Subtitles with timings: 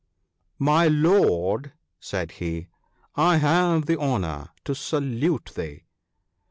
[0.71, 2.69] "My lord," said he,"
[3.15, 5.83] I have the honour to salute thee."